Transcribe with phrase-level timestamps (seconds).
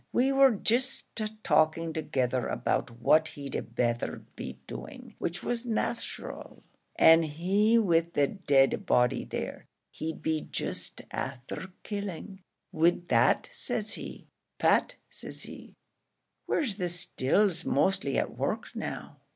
[0.11, 6.63] We were jist talking together about what he'd betther be doing, which was nathural,
[6.95, 12.39] and he with the dead body there, he'd been jist afther killing.
[12.71, 14.25] Wid that, says he,
[14.57, 15.75] 'Pat,' says he,
[16.47, 19.17] 'where's the stills mostly at work now?'